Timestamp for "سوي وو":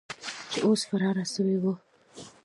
1.33-1.73